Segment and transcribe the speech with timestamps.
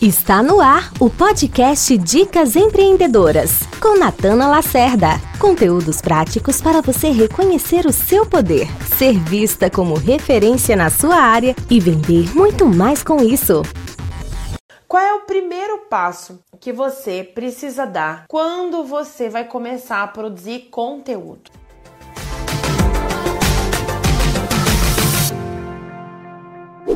[0.00, 5.08] Está no ar o podcast Dicas Empreendedoras, com Natana Lacerda.
[5.38, 8.66] Conteúdos práticos para você reconhecer o seu poder,
[8.96, 13.60] ser vista como referência na sua área e vender muito mais com isso.
[14.88, 20.70] Qual é o primeiro passo que você precisa dar quando você vai começar a produzir
[20.70, 21.59] conteúdo?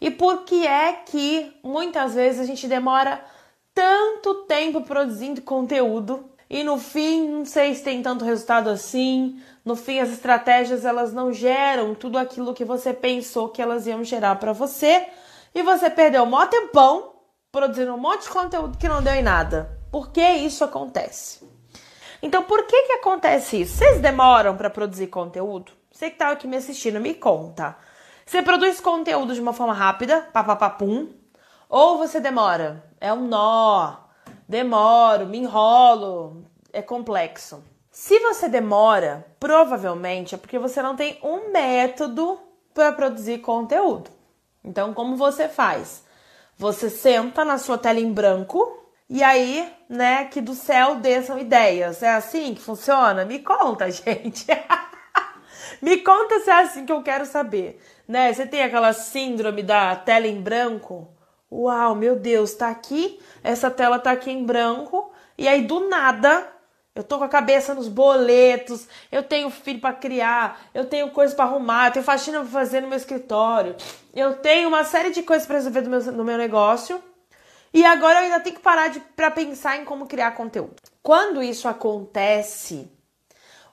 [0.00, 3.22] E por que é que muitas vezes a gente demora
[3.74, 9.40] tanto tempo produzindo conteúdo e no fim não sei se tem tanto resultado assim.
[9.64, 14.02] No fim as estratégias elas não geram tudo aquilo que você pensou que elas iam
[14.02, 15.06] gerar para você
[15.54, 17.12] e você perdeu um maior tempão
[17.52, 19.78] produzindo um monte de conteúdo que não deu em nada.
[19.90, 21.46] Por que isso acontece?
[22.20, 23.76] Então, por que que acontece isso?
[23.76, 25.72] Vocês demoram para produzir conteúdo?
[25.90, 27.76] Você que tá aqui me assistindo, me conta.
[28.28, 31.08] Você produz conteúdo de uma forma rápida, papapapum,
[31.66, 32.84] ou você demora?
[33.00, 34.00] É um nó,
[34.46, 37.64] demoro, me enrolo, é complexo.
[37.90, 42.38] Se você demora, provavelmente é porque você não tem um método
[42.74, 44.10] para produzir conteúdo.
[44.62, 46.04] Então, como você faz?
[46.58, 52.02] Você senta na sua tela em branco e aí, né, que do céu desçam ideias.
[52.02, 53.24] É assim que funciona?
[53.24, 54.46] Me conta, gente.
[55.80, 58.32] Me conta se é assim que eu quero saber né?
[58.32, 61.06] Você tem aquela síndrome da tela em branco?
[61.52, 66.46] Uau, meu Deus, tá aqui, essa tela tá aqui em branco, e aí do nada
[66.94, 71.34] eu tô com a cabeça nos boletos, eu tenho filho para criar, eu tenho coisas
[71.34, 73.76] para arrumar, eu tenho faxina pra fazer no meu escritório,
[74.12, 77.02] eu tenho uma série de coisas para resolver no meu, no meu negócio.
[77.72, 80.74] E agora eu ainda tenho que parar para pensar em como criar conteúdo.
[81.02, 82.90] Quando isso acontece,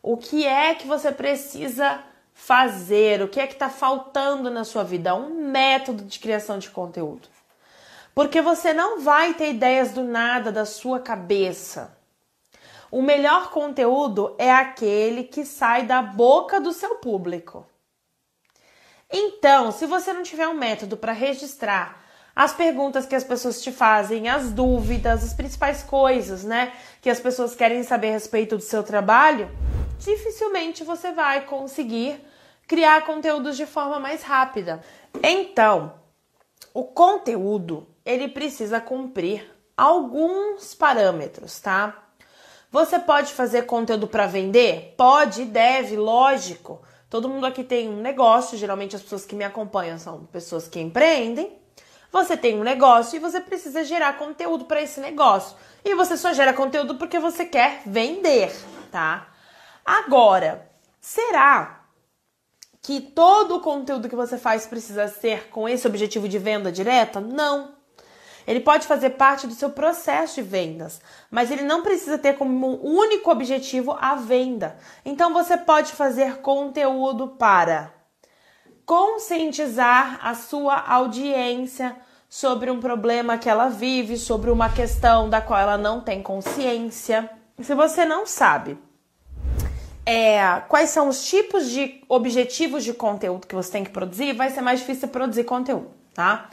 [0.07, 1.99] o que é que você precisa
[2.31, 6.69] fazer, o que é que está faltando na sua vida, um método de criação de
[6.69, 7.27] conteúdo.
[8.13, 11.97] Porque você não vai ter ideias do nada da sua cabeça.
[12.91, 17.65] O melhor conteúdo é aquele que sai da boca do seu público.
[19.11, 22.03] Então, se você não tiver um método para registrar
[22.35, 27.19] as perguntas que as pessoas te fazem, as dúvidas, as principais coisas, né, que as
[27.19, 29.49] pessoas querem saber a respeito do seu trabalho,
[29.97, 32.19] dificilmente você vai conseguir
[32.67, 34.81] criar conteúdos de forma mais rápida.
[35.23, 35.93] Então,
[36.73, 42.03] o conteúdo ele precisa cumprir alguns parâmetros, tá?
[42.71, 44.93] Você pode fazer conteúdo para vender?
[44.97, 46.81] Pode deve, lógico.
[47.09, 50.79] Todo mundo aqui tem um negócio, geralmente as pessoas que me acompanham são pessoas que
[50.79, 51.57] empreendem.
[52.11, 55.55] Você tem um negócio e você precisa gerar conteúdo para esse negócio.
[55.83, 58.51] E você só gera conteúdo porque você quer vender,
[58.91, 59.34] tá?
[59.85, 60.67] Agora,
[60.99, 61.81] será
[62.81, 67.21] que todo o conteúdo que você faz precisa ser com esse objetivo de venda direta?
[67.21, 67.75] Não.
[68.47, 72.79] Ele pode fazer parte do seu processo de vendas, mas ele não precisa ter como
[72.83, 74.77] único objetivo a venda.
[75.03, 77.93] Então você pode fazer conteúdo para
[78.85, 81.95] conscientizar a sua audiência
[82.29, 87.29] sobre um problema que ela vive, sobre uma questão da qual ela não tem consciência.
[87.61, 88.77] Se você não sabe
[90.05, 94.51] é, quais são os tipos de objetivos de conteúdo que você tem que produzir, vai
[94.51, 96.49] ser mais difícil produzir conteúdo, tá?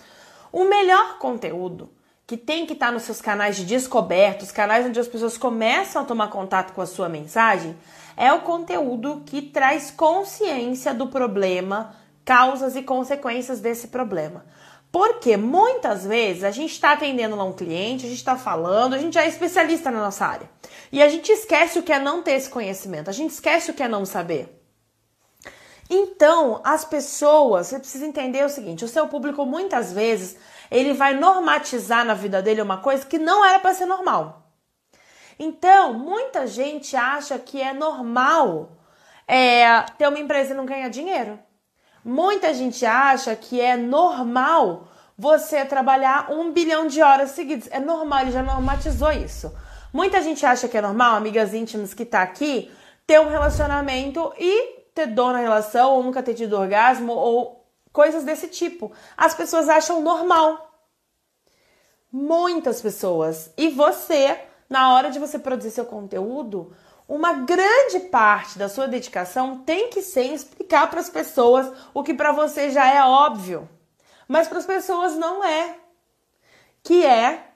[0.51, 1.91] O melhor conteúdo
[2.27, 5.37] que tem que estar tá nos seus canais de descoberta, os canais onde as pessoas
[5.37, 7.77] começam a tomar contato com a sua mensagem,
[8.17, 14.45] é o conteúdo que traz consciência do problema, causas e consequências desse problema.
[14.93, 18.99] Porque muitas vezes a gente está atendendo lá um cliente, a gente está falando, a
[18.99, 20.51] gente já é especialista na nossa área.
[20.93, 23.75] E a gente esquece o que é não ter esse conhecimento, a gente esquece o
[23.75, 24.63] que é não saber.
[25.89, 30.37] Então, as pessoas, você precisa entender o seguinte: o seu público muitas vezes
[30.71, 34.53] ele vai normatizar na vida dele uma coisa que não era para ser normal.
[35.39, 38.77] Então, muita gente acha que é normal
[39.27, 41.39] é, ter uma empresa e não ganhar dinheiro.
[42.05, 47.69] Muita gente acha que é normal você trabalhar um bilhão de horas seguidas.
[47.71, 49.53] É normal, ele já normatizou isso.
[49.93, 52.73] Muita gente acha que é normal, amigas íntimas que tá aqui,
[53.07, 58.25] ter um relacionamento e ter dor na relação, ou nunca ter tido orgasmo, ou coisas
[58.25, 58.91] desse tipo.
[59.17, 60.71] As pessoas acham normal.
[62.11, 63.53] Muitas pessoas.
[63.57, 64.39] E você,
[64.69, 66.73] na hora de você produzir seu conteúdo,
[67.15, 72.15] uma grande parte da sua dedicação tem que ser explicar para as pessoas o que
[72.15, 73.69] para você já é óbvio,
[74.27, 75.77] mas para as pessoas não é,
[76.83, 77.49] que é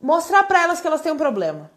[0.00, 1.68] mostrar para elas que elas têm um problema.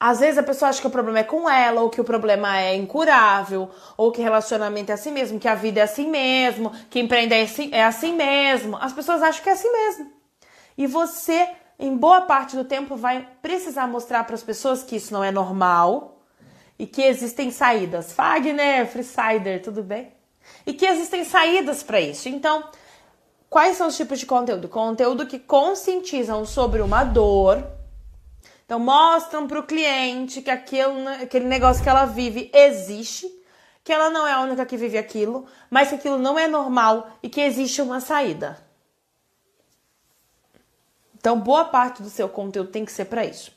[0.00, 2.58] Às vezes a pessoa acha que o problema é com ela, ou que o problema
[2.58, 6.98] é incurável, ou que relacionamento é assim mesmo, que a vida é assim mesmo, que
[6.98, 8.78] empreender é assim, é assim mesmo.
[8.78, 10.10] As pessoas acham que é assim mesmo.
[10.78, 11.46] E você,
[11.78, 15.30] em boa parte do tempo, vai precisar mostrar para as pessoas que isso não é
[15.30, 16.22] normal
[16.76, 18.12] e que existem saídas.
[18.12, 20.12] Fagner, Freesider, tudo bem?
[20.66, 22.28] E que existem saídas para isso.
[22.28, 22.64] Então,
[23.48, 24.68] quais são os tipos de conteúdo?
[24.68, 27.64] Conteúdo que conscientizam sobre uma dor.
[28.64, 33.26] Então, mostram para o cliente que aquele, aquele negócio que ela vive existe,
[33.84, 37.08] que ela não é a única que vive aquilo, mas que aquilo não é normal
[37.22, 38.67] e que existe uma saída.
[41.18, 43.52] Então, boa parte do seu conteúdo tem que ser para isso.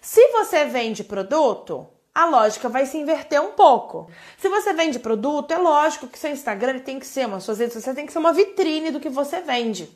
[0.00, 4.08] Se você vende produto, a lógica vai se inverter um pouco.
[4.38, 7.74] Se você vende produto, é lógico que seu Instagram tem que ser, uma suas redes
[7.74, 9.90] sociais tem que ser uma vitrine do que você vende.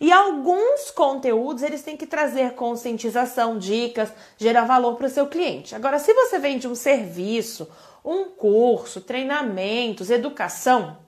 [0.00, 5.74] E alguns conteúdos eles têm que trazer conscientização, dicas, gerar valor para o seu cliente.
[5.74, 7.68] Agora, se você vende um serviço,
[8.04, 10.98] um curso, treinamentos, educação,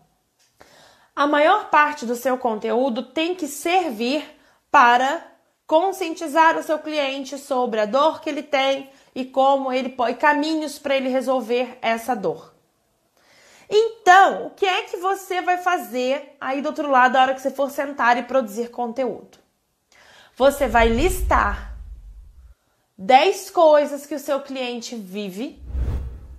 [1.15, 4.25] a maior parte do seu conteúdo tem que servir
[4.71, 5.36] para
[5.67, 10.79] conscientizar o seu cliente sobre a dor que ele tem e como ele pode caminhos
[10.79, 12.55] para ele resolver essa dor.
[13.69, 17.41] Então, o que é que você vai fazer aí do outro lado na hora que
[17.41, 19.39] você for sentar e produzir conteúdo?
[20.37, 21.75] Você vai listar
[22.97, 25.61] 10 coisas que o seu cliente vive,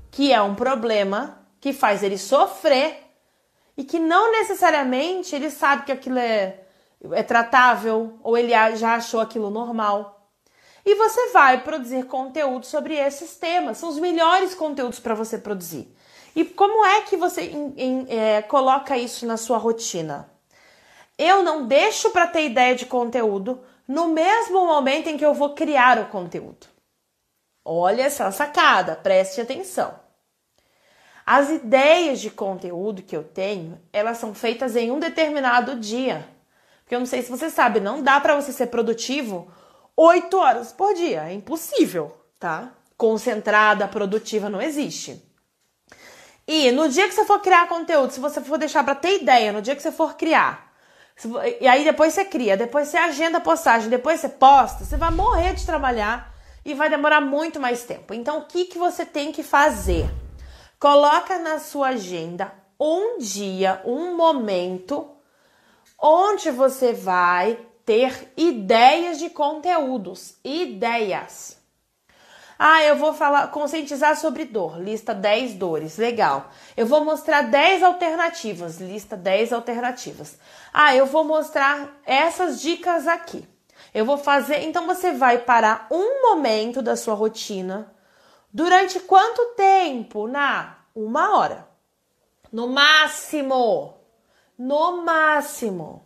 [0.10, 3.04] que é um problema, que faz ele sofrer
[3.76, 6.62] e que não necessariamente ele sabe que aquilo é
[7.14, 10.32] é tratável ou ele já achou aquilo normal.
[10.86, 13.78] E você vai produzir conteúdo sobre esses temas.
[13.78, 15.94] São os melhores conteúdos para você produzir.
[16.36, 20.32] E como é que você em, em, é, coloca isso na sua rotina?
[21.18, 25.56] Eu não deixo para ter ideia de conteúdo no mesmo momento em que eu vou
[25.56, 26.68] criar o conteúdo.
[27.66, 30.00] Olha essa sacada, preste atenção.
[31.26, 36.26] As ideias de conteúdo que eu tenho, elas são feitas em um determinado dia.
[36.88, 39.52] Porque eu não sei se você sabe, não dá para você ser produtivo
[39.98, 41.28] oito horas por dia.
[41.28, 42.72] É impossível, tá?
[42.96, 45.22] Concentrada, produtiva, não existe.
[46.48, 49.52] E no dia que você for criar conteúdo, se você for deixar para ter ideia,
[49.52, 50.72] no dia que você for criar,
[51.60, 55.12] e aí depois você cria, depois você agenda a postagem, depois você posta, você vai
[55.12, 58.14] morrer de trabalhar e vai demorar muito mais tempo.
[58.14, 60.10] Então, o que, que você tem que fazer?
[60.80, 65.17] Coloca na sua agenda um dia, um momento
[66.00, 71.58] onde você vai ter ideias de conteúdos, ideias.
[72.60, 76.50] Ah, eu vou falar, conscientizar sobre dor, lista 10 dores, legal.
[76.76, 80.40] Eu vou mostrar 10 alternativas, lista 10 alternativas.
[80.74, 83.48] Ah, eu vou mostrar essas dicas aqui.
[83.94, 87.94] Eu vou fazer, então você vai parar um momento da sua rotina.
[88.52, 90.28] Durante quanto tempo?
[90.28, 91.68] Na uma hora.
[92.52, 93.97] No máximo
[94.58, 96.06] no máximo.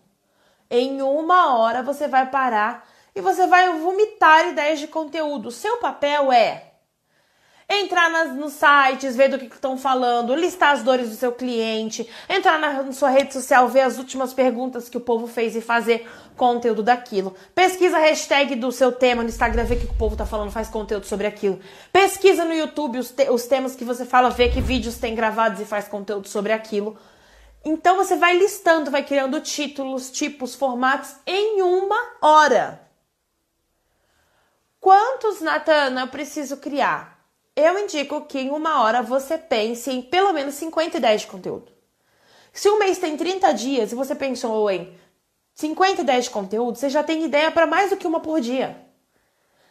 [0.69, 5.49] Em uma hora você vai parar e você vai vomitar ideias de conteúdo.
[5.49, 6.71] O seu papel é
[7.73, 12.07] entrar nas, nos sites, ver do que estão falando, listar as dores do seu cliente,
[12.29, 15.61] entrar na, na, sua rede social, ver as últimas perguntas que o povo fez e
[15.61, 17.33] fazer conteúdo daquilo.
[17.55, 20.51] Pesquisa a hashtag do seu tema no Instagram, ver o que o povo tá falando,
[20.51, 21.59] faz conteúdo sobre aquilo.
[21.93, 25.61] Pesquisa no YouTube os, te, os temas que você fala, vê que vídeos tem gravados
[25.61, 26.97] e faz conteúdo sobre aquilo.
[27.63, 32.81] Então você vai listando, vai criando títulos, tipos, formatos em uma hora.
[34.79, 37.23] Quantos, Natana, eu preciso criar?
[37.55, 41.71] Eu indico que em uma hora você pense em pelo menos 50 ideias de conteúdo.
[42.51, 44.97] Se um mês tem 30 dias e você pensou em
[45.53, 48.83] 50 ideias de conteúdo, você já tem ideia para mais do que uma por dia.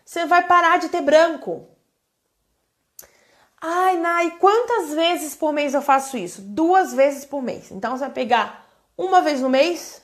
[0.05, 1.69] Você vai parar de ter branco.
[3.61, 6.40] Ai, Nai, quantas vezes por mês eu faço isso?
[6.40, 7.71] Duas vezes por mês.
[7.71, 10.02] Então você vai pegar uma vez no mês,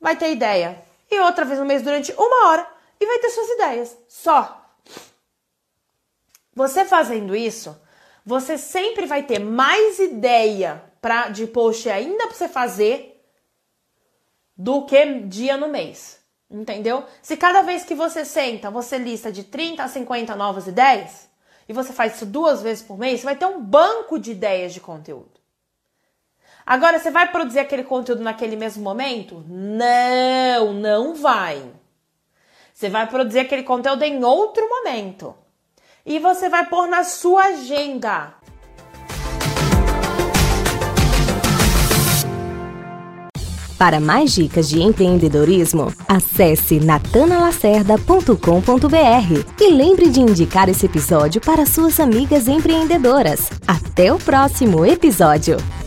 [0.00, 0.82] vai ter ideia.
[1.10, 2.68] E outra vez no mês durante uma hora
[3.00, 3.96] e vai ter suas ideias.
[4.06, 4.66] Só.
[6.54, 7.80] Você fazendo isso,
[8.24, 13.24] você sempre vai ter mais ideia pra, de post ainda para você fazer
[14.56, 16.18] do que dia no mês.
[16.50, 17.04] Entendeu?
[17.22, 21.28] Se cada vez que você senta, você lista de 30 a 50 novas ideias,
[21.68, 24.72] e você faz isso duas vezes por mês, você vai ter um banco de ideias
[24.72, 25.38] de conteúdo.
[26.64, 29.44] Agora, você vai produzir aquele conteúdo naquele mesmo momento?
[29.48, 31.62] Não, não vai.
[32.74, 35.34] Você vai produzir aquele conteúdo em outro momento.
[36.04, 38.34] E você vai pôr na sua agenda.
[43.78, 52.00] Para mais dicas de empreendedorismo, acesse natanalacerda.com.br e lembre de indicar esse episódio para suas
[52.00, 53.48] amigas empreendedoras.
[53.68, 55.77] Até o próximo episódio!